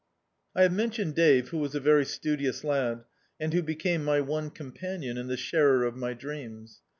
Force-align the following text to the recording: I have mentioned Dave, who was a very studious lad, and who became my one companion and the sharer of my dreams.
I 0.55 0.63
have 0.63 0.73
mentioned 0.73 1.13
Dave, 1.13 1.49
who 1.49 1.59
was 1.59 1.75
a 1.75 1.79
very 1.79 2.05
studious 2.05 2.63
lad, 2.63 3.03
and 3.39 3.53
who 3.53 3.61
became 3.61 4.03
my 4.03 4.19
one 4.19 4.49
companion 4.49 5.15
and 5.15 5.29
the 5.29 5.37
sharer 5.37 5.83
of 5.83 5.95
my 5.95 6.15
dreams. 6.15 6.81